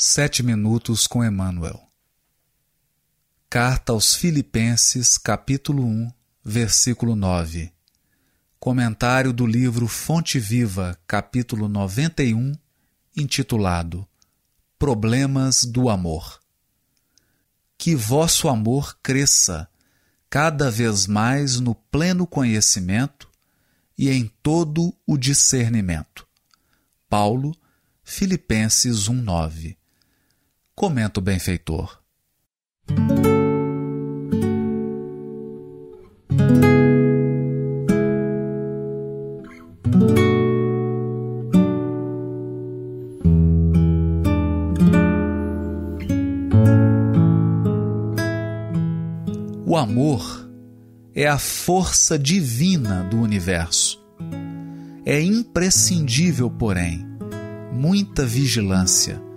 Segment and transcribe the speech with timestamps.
[0.00, 1.90] Sete minutos com Emmanuel.
[3.50, 6.12] Carta aos Filipenses, capítulo 1,
[6.44, 7.72] versículo 9.
[8.60, 12.52] Comentário do livro Fonte Viva, capítulo 91,
[13.16, 14.06] intitulado
[14.78, 16.38] Problemas do Amor.
[17.76, 19.68] Que vosso amor cresça
[20.30, 23.28] cada vez mais no pleno conhecimento
[23.98, 26.24] e em todo o discernimento.
[27.08, 27.52] Paulo,
[28.04, 29.77] Filipenses 1:9
[30.78, 31.98] comenta o benfeitor.
[49.66, 50.48] O amor
[51.12, 54.00] é a força divina do universo.
[55.04, 57.04] É imprescindível, porém,
[57.72, 59.27] muita vigilância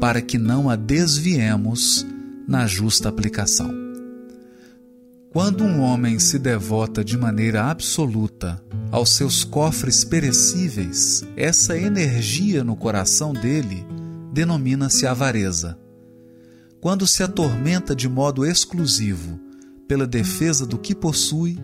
[0.00, 2.06] para que não a desviemos
[2.46, 3.70] na justa aplicação.
[5.30, 12.74] Quando um homem se devota de maneira absoluta aos seus cofres perecíveis, essa energia no
[12.74, 13.86] coração dele
[14.32, 15.78] denomina-se avareza.
[16.80, 19.38] Quando se atormenta de modo exclusivo
[19.86, 21.58] pela defesa do que possui,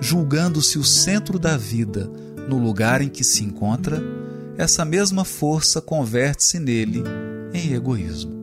[0.00, 2.10] julgando-se o centro da vida
[2.48, 4.02] no lugar em que se encontra,
[4.58, 7.04] essa mesma força converte-se nele
[7.56, 8.36] em egoísmo.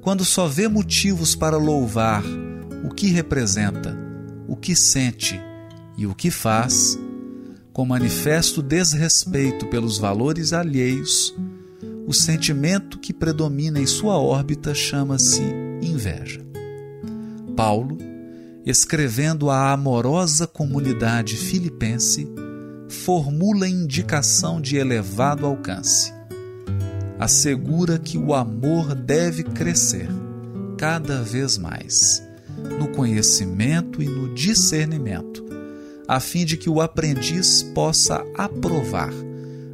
[0.00, 2.22] Quando só vê motivos para louvar
[2.84, 3.96] o que representa,
[4.48, 5.40] o que sente
[5.96, 6.98] e o que faz,
[7.72, 11.34] com manifesto desrespeito pelos valores alheios,
[12.06, 15.42] o sentimento que predomina em sua órbita chama-se
[15.82, 16.40] inveja.
[17.54, 17.98] Paulo,
[18.64, 22.26] escrevendo à amorosa comunidade filipense,
[22.88, 26.19] formula indicação de elevado alcance
[27.20, 30.08] assegura que o amor deve crescer
[30.78, 32.22] cada vez mais
[32.78, 35.44] no conhecimento e no discernimento,
[36.08, 39.12] a fim de que o aprendiz possa aprovar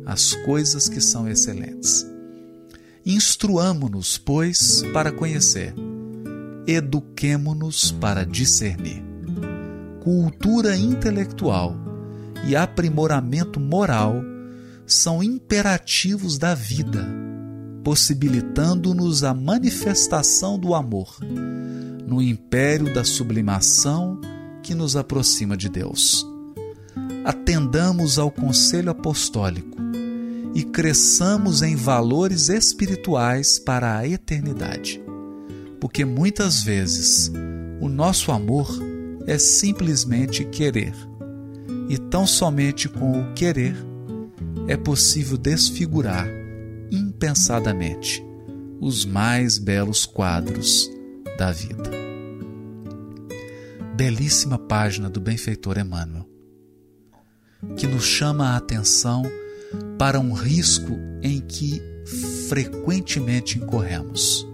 [0.04, 2.04] as coisas que são excelentes.
[3.04, 5.72] Instruamo-nos, pois, para conhecer,
[6.66, 9.04] eduquemo-nos para discernir.
[10.00, 11.76] Cultura intelectual
[12.44, 14.20] e aprimoramento moral
[14.84, 17.25] são imperativos da vida
[17.86, 21.18] possibilitando-nos a manifestação do amor
[22.04, 24.20] no império da sublimação
[24.60, 26.26] que nos aproxima de Deus.
[27.24, 29.78] Atendamos ao conselho apostólico
[30.52, 35.00] e cresçamos em valores espirituais para a eternidade,
[35.80, 37.30] porque muitas vezes
[37.80, 38.68] o nosso amor
[39.28, 40.92] é simplesmente querer,
[41.88, 43.76] e tão somente com o querer
[44.66, 46.35] é possível desfigurar
[47.16, 48.22] impensadamente
[48.78, 50.90] os mais belos quadros
[51.38, 51.90] da vida.
[53.94, 56.28] Belíssima página do benfeitor Emmanuel,
[57.74, 59.22] que nos chama a atenção
[59.98, 61.80] para um risco em que
[62.50, 64.46] frequentemente incorremos.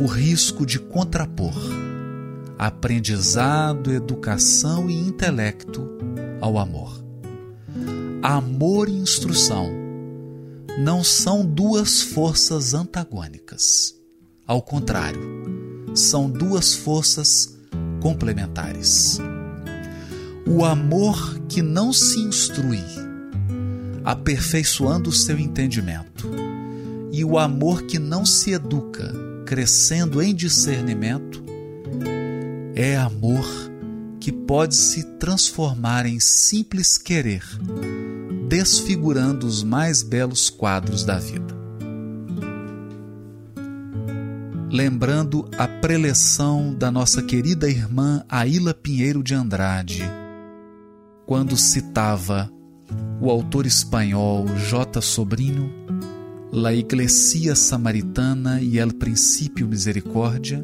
[0.00, 1.52] O risco de contrapor
[2.56, 5.98] aprendizado, educação e intelecto
[6.40, 7.04] ao amor.
[8.22, 9.79] Amor e instrução
[10.78, 13.94] não são duas forças antagônicas.
[14.46, 15.20] Ao contrário,
[15.94, 17.56] são duas forças
[18.00, 19.18] complementares.
[20.46, 22.84] O amor que não se instrui,
[24.04, 26.30] aperfeiçoando o seu entendimento,
[27.12, 29.12] e o amor que não se educa,
[29.44, 31.42] crescendo em discernimento,
[32.74, 33.46] é amor
[34.18, 37.42] que pode se transformar em simples querer
[38.50, 41.54] desfigurando os mais belos quadros da vida.
[44.68, 50.02] Lembrando a preleção da nossa querida irmã Aila Pinheiro de Andrade,
[51.26, 52.50] quando citava
[53.20, 55.00] o autor espanhol J.
[55.00, 55.72] Sobrinho,
[56.50, 60.60] La Iglesia Samaritana e El Princípio Misericórdia,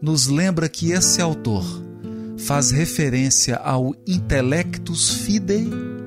[0.00, 1.66] nos lembra que esse autor
[2.38, 5.97] faz referência ao Intellectus Fidei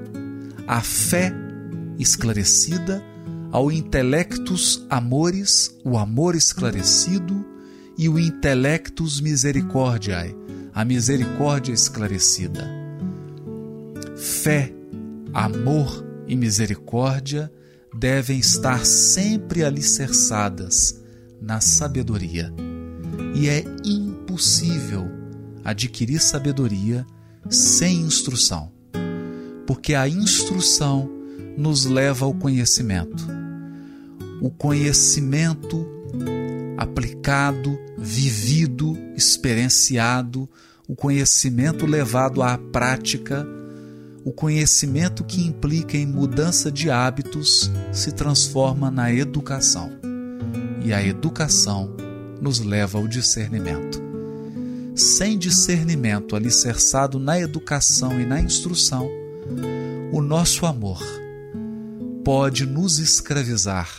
[0.71, 1.33] à fé
[1.99, 3.03] esclarecida,
[3.51, 7.45] ao intelectus amores, o amor esclarecido,
[7.97, 10.33] e o intelectus misericordiae,
[10.73, 12.65] a misericórdia esclarecida.
[14.15, 14.73] Fé,
[15.33, 17.51] amor e misericórdia
[17.93, 21.03] devem estar sempre alicerçadas
[21.41, 22.49] na sabedoria.
[23.35, 25.05] E é impossível
[25.65, 27.05] adquirir sabedoria
[27.49, 28.71] sem instrução
[29.71, 31.09] porque a instrução
[31.57, 33.25] nos leva ao conhecimento.
[34.41, 35.87] o conhecimento
[36.77, 40.49] aplicado, vivido, experienciado,
[40.89, 43.47] o conhecimento levado à prática,
[44.25, 49.89] o conhecimento que implica em mudança de hábitos se transforma na educação.
[50.83, 51.95] E a educação
[52.41, 54.03] nos leva ao discernimento.
[54.93, 59.20] Sem discernimento alicerçado na educação e na instrução,
[60.11, 61.01] o nosso amor
[62.23, 63.89] pode nos escravizar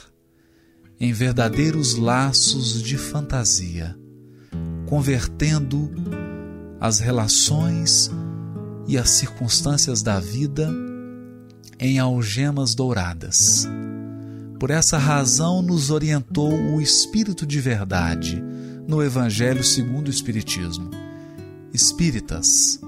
[1.01, 3.97] em verdadeiros laços de fantasia,
[4.87, 5.91] convertendo
[6.81, 8.11] as relações
[8.87, 10.71] e as circunstâncias da vida
[11.79, 13.67] em algemas douradas.
[14.61, 18.41] Por essa razão nos orientou o Espírito de Verdade
[18.87, 20.89] no Evangelho segundo o Espiritismo.
[21.73, 22.81] Espíritas,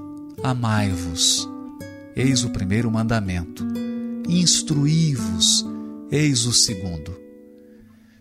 [0.42, 1.48] amai-vos,
[2.16, 3.64] eis o primeiro mandamento.
[4.28, 5.66] Instruí-vos,
[6.10, 7.14] eis o segundo.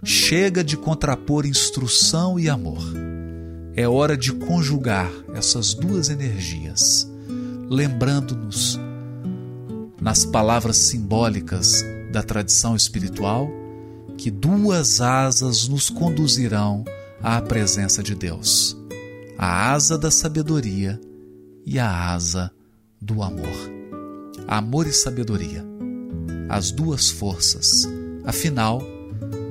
[0.04, 2.84] Chega de contrapor instrução e amor.
[3.76, 7.10] É hora de conjugar essas duas energias,
[7.70, 8.80] lembrando-nos,
[10.00, 13.50] nas palavras simbólicas da tradição espiritual,
[14.18, 16.84] que duas asas nos conduzirão
[17.22, 18.78] à presença de Deus:
[19.38, 21.00] a asa da sabedoria
[21.66, 22.52] e a asa
[23.02, 23.73] do amor.
[24.48, 25.66] Amor e sabedoria,
[26.50, 27.88] as duas forças.
[28.26, 28.82] Afinal,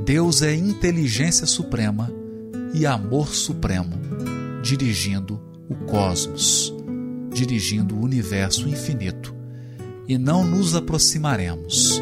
[0.05, 2.13] Deus é inteligência suprema
[2.75, 3.99] e amor supremo,
[4.63, 6.75] dirigindo o cosmos,
[7.33, 9.35] dirigindo o universo infinito.
[10.09, 12.01] E não nos aproximaremos,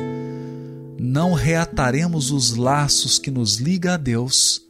[0.99, 4.63] não reataremos os laços que nos liga a Deus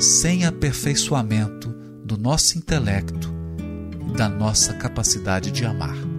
[0.00, 1.68] sem aperfeiçoamento
[2.04, 3.32] do nosso intelecto
[4.08, 6.11] e da nossa capacidade de amar.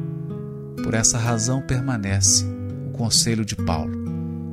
[0.83, 2.45] Por essa razão permanece
[2.88, 4.03] o conselho de Paulo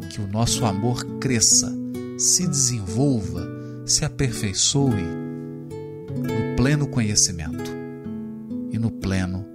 [0.08, 1.72] que o nosso amor cresça,
[2.18, 3.46] se desenvolva,
[3.86, 7.70] se aperfeiçoe no pleno conhecimento
[8.70, 9.46] e no pleno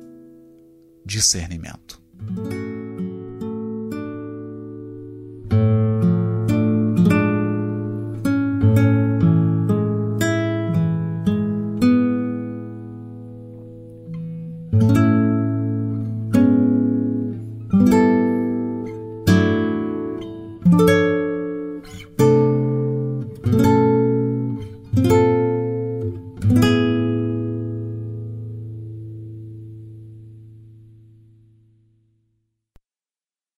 [1.06, 2.02] discernimento.